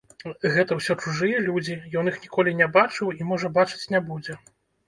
[0.53, 4.41] Гэта ўсё чужыя людзі, ён іх ніколі не бачыў і, можа, бачыць не будзе.